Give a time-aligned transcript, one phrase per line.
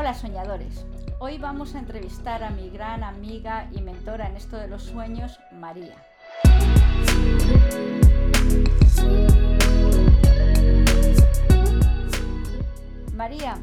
[0.00, 0.86] Hola soñadores,
[1.18, 5.40] hoy vamos a entrevistar a mi gran amiga y mentora en esto de los sueños,
[5.50, 5.96] María.
[13.12, 13.58] María,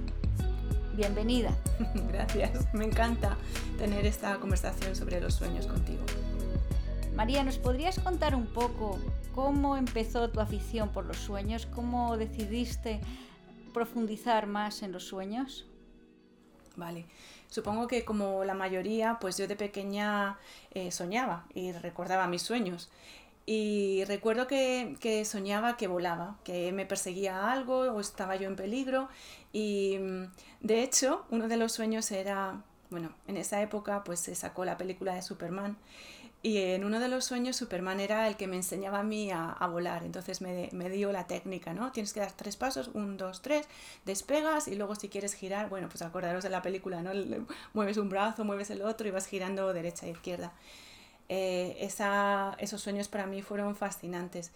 [0.98, 1.52] bienvenida.
[2.10, 3.38] Gracias, me encanta
[3.78, 6.04] tener esta conversación sobre los sueños contigo.
[7.16, 9.00] María, ¿nos podrías contar un poco
[9.34, 11.66] cómo empezó tu afición por los sueños?
[11.66, 13.00] ¿Cómo decidiste
[13.74, 15.66] profundizar más en los sueños?
[16.76, 17.06] Vale,
[17.50, 20.38] supongo que como la mayoría, pues yo de pequeña
[20.72, 22.90] eh, soñaba y recordaba mis sueños.
[23.46, 28.56] Y recuerdo que, que, soñaba que volaba, que me perseguía algo o estaba yo en
[28.56, 29.08] peligro.
[29.54, 30.24] Y mm,
[30.62, 34.78] de hecho, uno de los sueños era, bueno, en esa época pues se sacó la
[34.78, 35.78] película de Superman
[36.46, 39.58] y en uno de los sueños Superman era el que me enseñaba a mí a,
[39.66, 40.04] volar.
[40.04, 41.92] Entonces me, me, dio la técnica, ¿no?
[41.92, 43.68] Tienes que dar tres pasos, un, dos, tres,
[44.06, 47.14] despegas y luego si quieres girar, bueno, pues acordaros de la película, ¿no?
[47.74, 50.54] mueves un brazo, mueves el otro y vas girando derecha e izquierda.
[51.30, 54.52] Eh, esa, esos sueños para mí fueron fascinantes.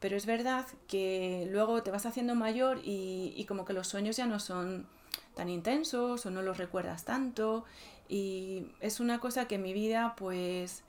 [0.00, 4.16] Pero es verdad que luego te vas haciendo mayor y, y como que los sueños
[4.16, 4.86] ya no son
[5.34, 7.66] tan intensos o no los recuerdas tanto
[8.08, 10.82] y es una cosa que en mi vida pues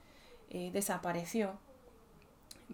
[0.50, 1.58] eh, desapareció.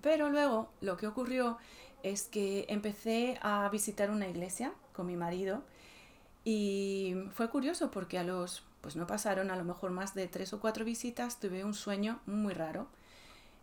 [0.02, 1.58] Pero luego lo que ocurrió
[2.02, 5.64] es que empecé a visitar una iglesia con mi marido
[6.46, 10.52] y fue curioso porque a los, pues no pasaron a lo mejor más de tres
[10.54, 12.88] o cuatro visitas, tuve un sueño muy raro.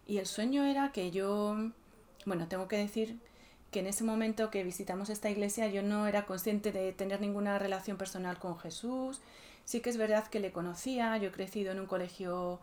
[0.06, 1.56] Y el sueño era que yo,
[2.24, 3.18] bueno, tengo que decir
[3.70, 7.58] que en ese momento que visitamos esta iglesia yo no era consciente de tener ninguna
[7.58, 9.20] relación personal con Jesús.
[9.64, 12.60] Sí que es verdad que le conocía, yo he crecido en un colegio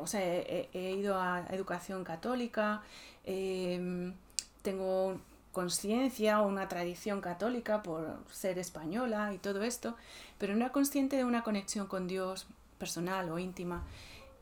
[0.00, 2.82] o sea, he, ido a educación católica,
[3.24, 4.14] em,
[4.62, 5.20] tengo
[5.52, 9.96] conciencia o una tradición católica por ser española y todo esto,
[10.38, 12.46] pero no era consciente de una conexión con Dios
[12.78, 13.84] personal o íntima.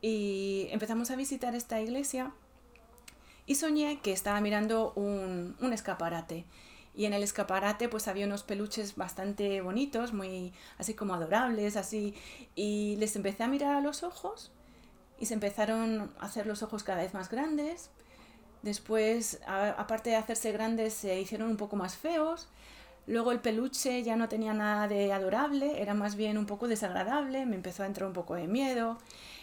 [0.02, 2.32] Y empezamos a visitar esta iglesia
[3.46, 6.44] y soñé que estaba mirando un, un escaparate
[6.96, 12.14] y en el escaparate pues había unos peluches bastante bonitos, muy así como adorables, así,
[12.54, 14.52] y les empecé a mirar a los ojos
[15.18, 17.90] y se empezaron a hacer los ojos cada vez más grandes.
[18.62, 22.48] Después, aparte de hacerse grandes, se hicieron un poco más feos.
[23.06, 27.44] Luego el peluche ya no tenía nada de adorable, era más bien un poco desagradable,
[27.44, 28.98] me empezó a entrar un poco de miedo.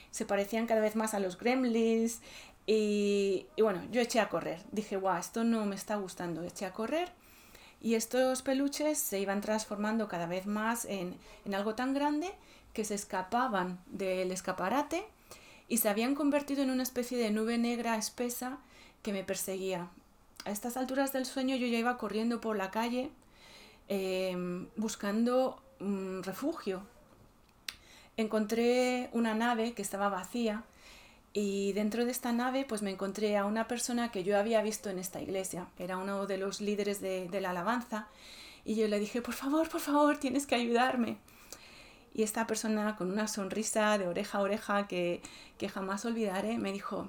[0.10, 2.22] Se parecían cada vez más a los gremlins
[2.66, 4.60] y, bueno, yo eché a correr.
[4.72, 7.12] Dije, guau, esto no me está gustando, eché a correr.
[7.80, 11.16] Y estos peluches se iban transformando cada vez más en,
[11.46, 12.32] en algo tan grande
[12.74, 15.06] que se escapaban del escaparate
[15.72, 18.58] y se habían convertido en una especie de nube negra espesa
[19.02, 19.88] que me perseguía.
[20.44, 23.10] A estas alturas del sueño yo ya iba corriendo por la calle
[23.88, 26.84] em, buscando un refugio.
[28.18, 30.66] Encontré una nave que estaba vacía
[31.32, 34.90] y dentro de esta nave pues me encontré a una persona que yo había visto
[34.90, 35.68] en esta iglesia.
[35.80, 38.10] Era uno de los líderes de, de la alabanza
[38.66, 41.18] y yo le dije, por favor, por favor, tienes que ayudarme
[42.14, 45.22] y esta persona con una sonrisa de oreja a oreja que,
[45.74, 47.08] jamás olvidaré me dijo,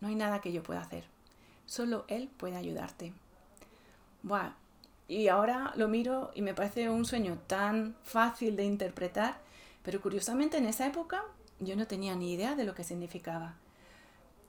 [0.00, 1.04] no hay nada que yo pueda hacer,
[1.66, 3.12] solo él puede ayudarte.
[4.22, 4.52] Buah.
[5.08, 9.38] Y ahora lo miro y me parece un sueño tan fácil de interpretar,
[9.84, 11.22] pero curiosamente en esa época
[11.60, 13.54] yo no tenía ni idea de lo que significaba.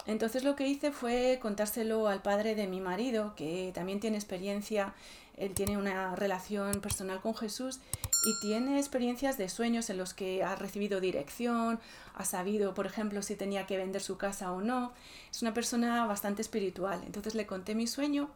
[0.08, 4.94] Entonces lo que hice fue contárselo al padre de mi marido, que también tiene experiencia,
[5.36, 7.82] él tiene una relación personal con Jesús
[8.26, 11.82] y tiene experiencias de sueños en los que ha recibido dirección,
[12.16, 14.94] ha sabido, por ejemplo, si tenía que vender su casa o no.
[15.30, 17.04] Es una persona bastante espiritual.
[17.06, 18.30] Entonces le conté mi sueño,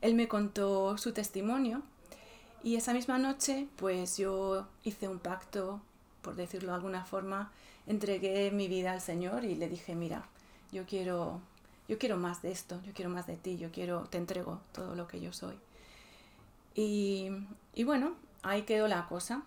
[0.00, 1.82] él me contó su testimonio
[2.62, 5.80] y esa misma noche pues yo hice un pacto,
[6.22, 7.50] por decirlo de alguna forma,
[7.88, 10.28] entregué mi vida al Señor y le dije, mira,
[10.76, 11.40] yo quiero
[11.88, 14.94] yo quiero más de esto, yo quiero más de ti, yo quiero, te entrego todo
[14.94, 15.58] lo que yo soy.
[16.74, 17.28] Y,
[17.74, 19.42] y bueno, ahí quedó la cosa.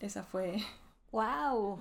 [0.00, 0.56] Esa fue.
[1.12, 1.78] ¡Wow!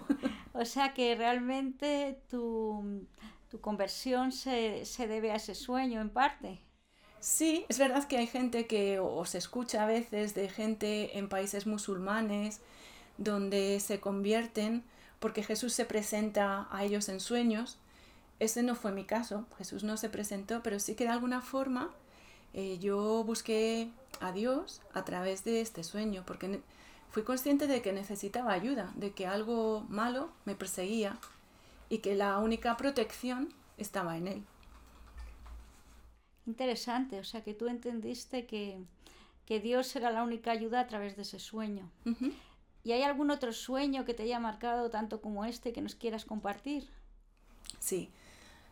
[0.53, 3.05] O sea que realmente tu,
[3.49, 6.61] tu conversión se, se, debe a ese sueño en parte.
[7.19, 11.67] Sí, es verdad que hay gente que os escucha a veces de gente en países
[11.67, 12.61] musulmanes
[13.17, 14.83] donde se convierten
[15.19, 17.79] porque Jesús se presenta a ellos en sueños.
[18.39, 21.91] Ese no fue mi caso, Jesús no se presentó, pero sí que de alguna forma
[22.53, 23.89] eh, yo busqué
[24.19, 26.61] a Dios a través de este sueño, porque
[27.09, 31.17] fui consciente de que necesitaba ayuda, de que algo malo me perseguía
[31.89, 34.43] y que la única protección estaba en Él.
[36.45, 38.79] Interesante, o sea que tú entendiste que,
[39.45, 41.89] que Dios era la única ayuda a través de ese sueño.
[42.83, 46.23] ¿Y hay algún otro sueño que te haya marcado tanto como este que nos quieras
[46.23, 46.89] compartir?
[47.79, 48.09] Sí,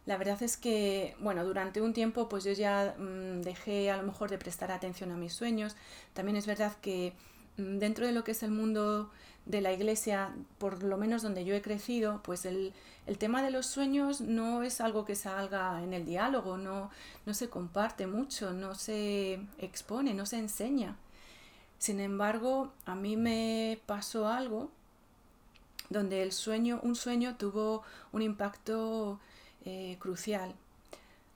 [0.05, 4.03] la verdad es que, bueno, durante un tiempo pues yo ya mm, dejé a lo
[4.03, 5.75] mejor de prestar atención a mis sueños.
[6.13, 7.13] También es verdad que
[7.57, 9.09] mm, dentro de lo que es el mundo
[9.45, 12.73] de la iglesia, por lo menos donde yo he crecido, pues el,
[13.07, 16.89] el, tema de los sueños no es algo que salga en el diálogo, no,
[17.25, 20.97] no se comparte mucho, no se expone, no se enseña.
[21.77, 24.71] Sin embargo, a mí me pasó algo
[25.89, 29.19] donde el sueño, un sueño tuvo un impacto
[29.65, 30.53] eh, crucial.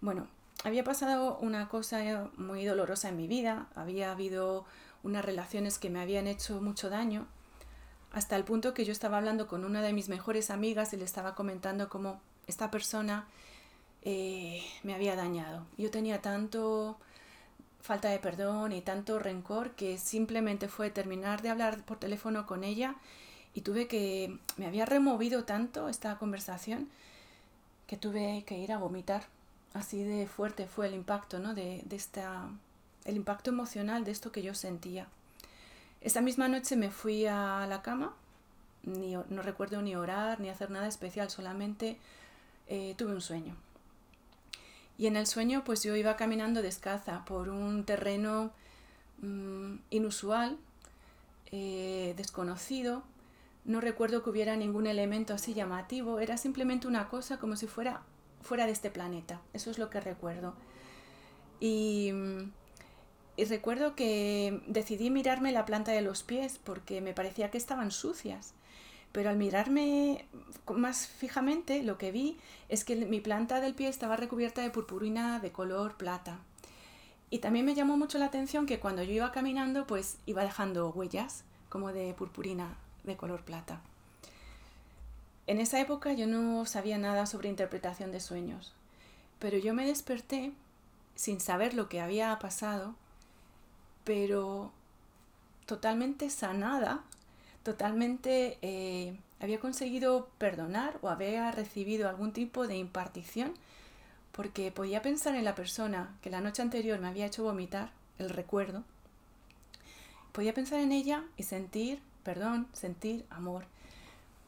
[0.01, 0.27] Bueno,
[0.63, 4.65] había pasado una cosa muy dolorosa en mi vida, había habido
[5.03, 7.27] unas relaciones que me habían hecho mucho daño,
[8.11, 11.05] hasta el punto que yo estaba hablando con una de mis mejores amigas y le
[11.05, 13.27] estaba comentando cómo esta persona
[14.01, 15.65] eh, me había dañado.
[15.77, 16.97] Yo tenía tanto
[17.81, 22.63] falta de perdón y tanto rencor que simplemente fue terminar de hablar por teléfono con
[22.63, 22.95] ella
[23.53, 26.89] y tuve que, me había removido tanto esta conversación
[27.89, 29.24] que tuve que ir a vomitar.
[29.74, 31.56] Así de fuerte fue el impacto, ¿no?
[31.56, 32.47] De, esta,
[33.03, 35.07] el impacto emocional de esto que yo sentía.
[36.00, 38.13] Esa misma noche me fui a la cama,
[38.83, 41.97] ni, no recuerdo ni orar ni hacer nada especial, solamente
[42.68, 43.56] eh, tuve un sueño.
[45.00, 48.51] Y en el sueño pues yo iba caminando descalza por un terreno
[49.24, 50.57] mm, inusual,
[51.51, 53.01] eh, desconocido,
[53.65, 58.01] no recuerdo que hubiera ningún elemento así llamativo, era simplemente una cosa como si fuera
[58.41, 59.41] fuera de este planeta.
[59.53, 60.56] Eso es lo que recuerdo.
[61.59, 62.11] Y,
[63.35, 67.91] y, recuerdo que decidí mirarme la planta de los pies porque me parecía que estaban
[67.91, 68.53] sucias.
[69.11, 70.25] Pero al mirarme
[70.67, 72.38] más fijamente, lo que vi
[72.69, 76.39] es que mi planta del pie estaba recubierta de purpurina de color plata.
[77.31, 80.89] Y también me llamó mucho la atención que cuando yo iba caminando, pues iba dejando
[80.89, 83.81] huellas como de purpurina de color plata.
[85.48, 88.74] En esa época yo no sabía nada sobre interpretación de sueños,
[89.40, 90.51] pero yo me desperté
[91.16, 92.96] sin saber lo que había pasado,
[94.04, 94.72] pero
[95.66, 97.01] totalmente sanada,
[97.63, 103.54] totalmente eh, había conseguido perdonar o había recibido algún tipo de impartición
[104.31, 108.30] porque podía pensar en la persona que la noche anterior me había hecho vomitar, el
[108.30, 108.84] recuerdo,
[110.31, 113.63] podía pensar en ella y sentir perdón, sentir amor.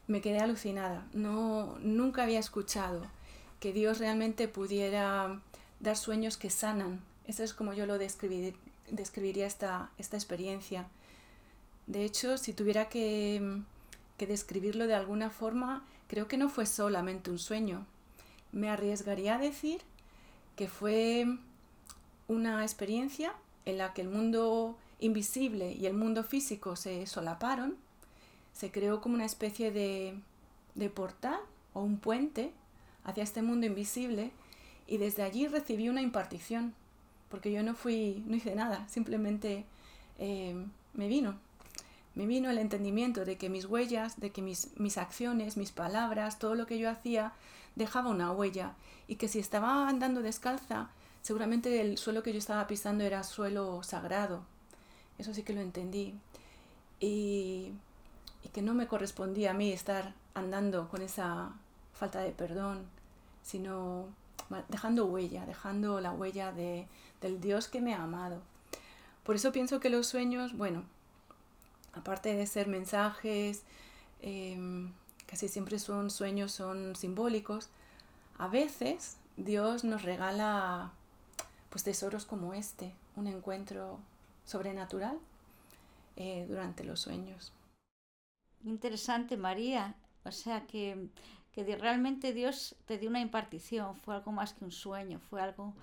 [0.06, 1.04] Me quedé alucinada.
[1.14, 3.02] No, nunca había escuchado
[3.58, 5.40] que Dios realmente pudiera
[5.80, 7.00] dar sueños que sanan.
[7.26, 10.86] Eso es como yo lo describiría esta, esta experiencia.
[11.88, 13.62] De hecho, si tuviera que,
[14.16, 17.84] que describirlo de alguna forma, creo que no fue solamente un sueño.
[18.52, 19.80] Me arriesgaría a decir
[20.54, 21.26] que fue
[22.28, 23.34] una experiencia
[23.64, 27.76] en la que el mundo invisible y el mundo físico se solaparon,
[28.52, 30.14] se creó como una especie de,
[30.74, 31.40] de portal
[31.74, 32.52] o un puente
[33.04, 34.30] hacia este mundo invisible
[34.86, 36.74] y desde allí recibí una impartición,
[37.28, 39.64] porque yo no fui, no hice nada, simplemente
[40.18, 40.54] eh,
[40.94, 41.36] me vino,
[42.14, 46.38] me vino el entendimiento de que mis huellas, de que mis, mis acciones, mis palabras,
[46.38, 47.32] todo lo que yo hacía
[47.74, 48.74] dejaba una huella
[49.08, 50.90] y que si estaba andando descalza,
[51.22, 54.44] seguramente el suelo que yo estaba pisando era suelo sagrado,
[55.18, 56.14] eso sí que lo entendí.
[57.00, 57.72] Y,
[58.52, 61.52] que no me correspondía a mí estar andando con esa
[61.94, 62.84] falta de perdón,
[63.42, 64.08] sino
[64.68, 66.86] dejando huella, dejando la huella de,
[67.22, 68.42] del Dios que me ha amado.
[69.22, 70.84] Por eso pienso que los sueños, bueno,
[71.94, 73.62] aparte de ser mensajes,
[74.20, 74.92] em,
[75.26, 77.70] casi siempre son sueños, son simbólicos,
[78.36, 80.92] a veces Dios nos regala
[81.70, 83.98] pues tesoros como este, un encuentro
[84.44, 85.18] sobrenatural
[86.16, 87.52] eh, durante los sueños.
[88.64, 89.94] Interesante, María.
[90.24, 91.08] O sea que,
[91.52, 95.74] que realmente Dios te dio una impartición, fue algo más que un sueño, fue algo,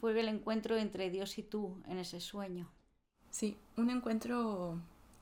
[0.00, 2.68] fue el encuentro entre Dios y tú en ese sueño.
[3.30, 4.78] Sí, un encuentro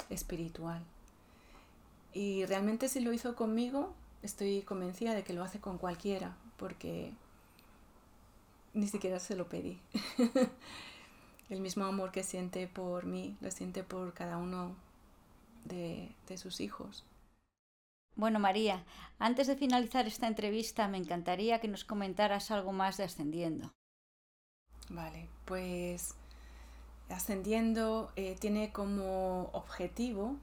[0.09, 0.85] espiritual.
[2.13, 7.13] Y realmente si lo hizo conmigo, estoy convencida de que lo hace con cualquiera, porque
[8.75, 9.81] ni siquiera se lo pedí.
[11.51, 14.75] el mismo amor que siente por mí, lo siente por cada uno
[15.65, 17.05] de, sus hijos.
[18.15, 18.85] Bueno, María,
[19.19, 23.73] antes de finalizar esta entrevista, me encantaría que nos comentaras algo más de Ascendiendo.
[24.89, 26.15] Vale, pues
[27.09, 30.37] Ascendiendo eh, tiene como objetivo,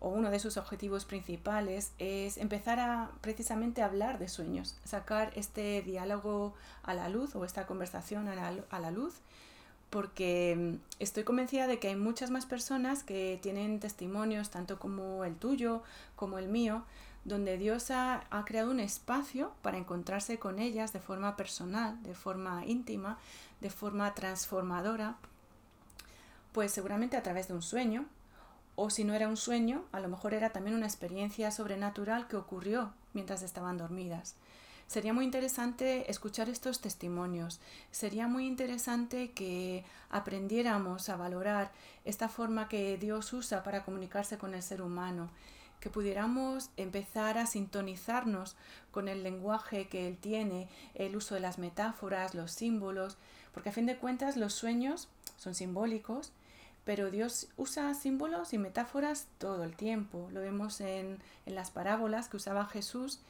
[0.00, 5.80] o uno de sus objetivos principales, es empezar a precisamente hablar de sueños, sacar este
[5.80, 9.22] diálogo a la luz o esta conversación a la luz
[9.94, 15.24] porque mm, estoy convencida de que hay muchas más personas que tienen testimonios, tanto como
[15.24, 15.84] el tuyo
[16.16, 16.82] como el mío,
[17.24, 22.66] donde Dios ha, creado un espacio para encontrarse con ellas de forma personal, de forma
[22.66, 23.18] íntima,
[23.60, 25.14] de forma transformadora,
[26.50, 28.04] pues seguramente a través de un sueño,
[28.74, 32.34] o si no era un sueño, a lo mejor era también una experiencia sobrenatural que
[32.34, 34.34] ocurrió mientras estaban dormidas.
[34.86, 37.60] Sería muy interesante escuchar estos testimonios.
[37.90, 41.72] Sería muy interesante que aprendiéramos a valorar
[42.04, 45.30] esta forma que Dios usa para comunicarse con el ser humano
[45.84, 48.56] que pudiéramos empezar a sintonizarnos
[48.90, 53.18] con el lenguaje que él tiene, el uso de las metáforas, los símbolos,
[53.52, 56.32] porque a fin de cuentas los sueños son simbólicos,
[56.86, 60.30] pero Dios usa símbolos y metáforas todo el tiempo.
[60.32, 63.20] Lo vemos en, las parábolas que usaba Jesús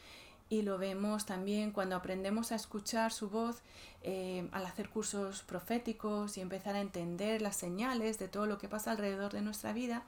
[0.55, 3.63] y lo vemos también cuando aprendemos a escuchar su voz
[4.03, 8.69] eh, al hacer cursos proféticos y empezar a entender las señales de todo lo que
[8.69, 10.05] pasa alrededor de nuestra vida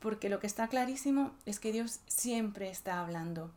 [0.00, 3.50] porque lo que está clarísimo es que Dios siempre está hablando.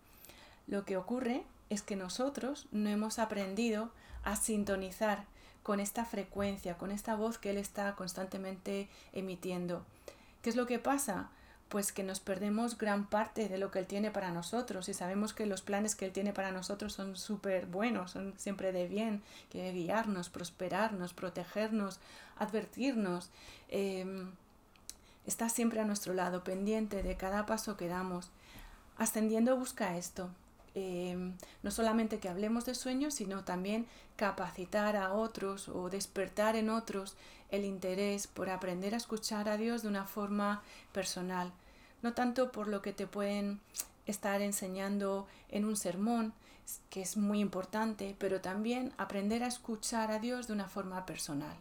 [0.67, 3.91] Lo que ocurre es que nosotros no hemos aprendido
[4.23, 5.25] a sintonizar
[5.63, 9.85] con esta frecuencia, con esta voz que Él está constantemente emitiendo.
[10.41, 11.29] ¿Qué es lo que pasa?
[11.71, 15.33] Pues que nos perdemos gran parte de lo que Él tiene para nosotros y sabemos
[15.33, 19.23] que los planes que Él tiene para nosotros son súper buenos, son siempre de bien,
[19.49, 22.01] que guiarnos, prosperarnos, protegernos,
[22.37, 23.29] advertirnos.
[23.69, 24.31] Em,
[25.25, 28.31] está siempre a nuestro lado, pendiente de cada paso que damos.
[28.97, 30.29] Ascendiendo busca esto,
[30.75, 31.17] eh,
[31.63, 33.87] no solamente que hablemos de sueños, sino también
[34.17, 37.15] capacitar a otros o despertar en otros
[37.49, 40.61] el interés por aprender a escuchar a Dios de una forma
[40.93, 41.51] personal,
[42.01, 43.59] no tanto por lo que te pueden
[44.05, 46.33] estar enseñando en un sermón,
[46.89, 51.55] que es muy importante, pero también aprender a escuchar a Dios de una forma personal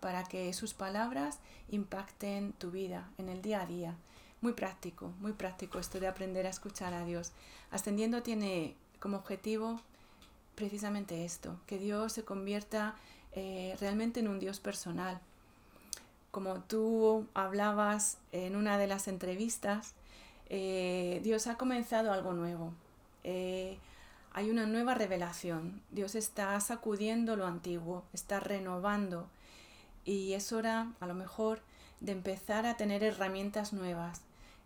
[0.00, 3.96] para que sus palabras impacten tu vida en el día a día.
[4.40, 7.32] Muy práctico, muy práctico esto de aprender a escuchar a Dios.
[7.70, 9.80] Ascendiendo tiene como objetivo
[10.54, 12.94] precisamente esto, que Dios se convierta
[13.32, 15.20] eh, realmente en un Dios personal.
[16.30, 19.94] Como tú hablabas en una de las entrevistas,
[20.50, 22.72] eh, Dios ha comenzado algo nuevo.
[23.24, 23.78] Eh,
[24.32, 25.82] hay una nueva revelación.
[25.90, 29.28] Dios está sacudiendo lo antiguo, está renovando
[30.04, 31.60] y es hora a lo mejor
[32.00, 34.22] de empezar a tener herramientas nuevas.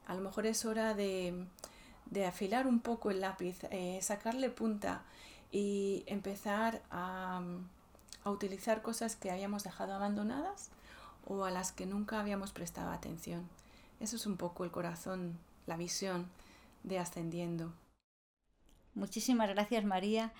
[0.06, 1.46] A lo mejor es hora de,
[2.26, 5.02] afilar un poco el lápiz, eh, sacarle punta
[5.50, 7.40] y empezar a,
[8.24, 10.70] a utilizar cosas que habíamos dejado abandonadas
[11.26, 13.48] o a las que nunca habíamos prestado atención.
[14.00, 16.28] Eso es un poco el corazón, la visión
[16.82, 17.72] de ascendiendo.
[18.94, 20.32] Muchísimas gracias María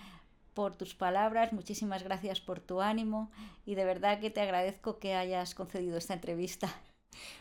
[0.53, 3.31] por tus palabras, muchísimas gracias por tu ánimo
[3.65, 6.69] y de verdad que te agradezco que hayas concedido esta entrevista.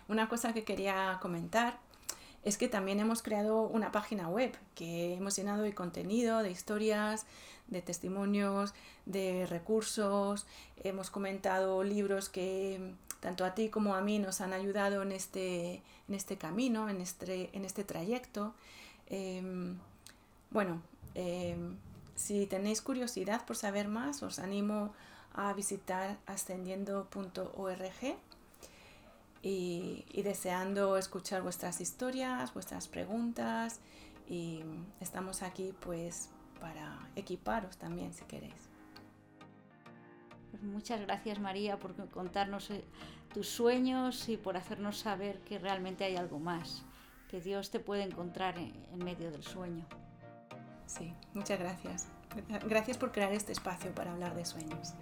[0.08, 1.78] Una cosa que quería comentar
[2.44, 7.26] es que también hemos creado una página web que hemos llenado de contenido, de historias,
[7.68, 8.74] de testimonios,
[9.06, 10.46] de recursos,
[10.82, 15.80] hemos comentado libros que tanto a ti como a mí nos han ayudado en este,
[16.08, 18.52] en este camino, en este, en este trayecto.
[19.06, 19.78] Em,
[20.50, 20.82] bueno,
[21.14, 21.76] em,
[22.16, 24.92] si tenéis curiosidad por saber más, os animo
[25.34, 28.16] a visitar ascendiendo.org
[29.40, 33.78] y, y, deseando escuchar vuestras historias, vuestras preguntas
[34.28, 34.62] y
[35.00, 36.28] estamos aquí pues
[36.60, 38.71] para equiparos también si queréis.
[40.62, 42.84] Muchas gracias María por contarnos eh,
[43.34, 46.84] tus sueños y por hacernos saber que realmente hay algo más,
[47.28, 49.84] que Dios te puede encontrar en medio del sueño.
[50.86, 52.08] Sí, muchas gracias.
[52.66, 54.94] Gracias por crear este espacio para hablar de sueños.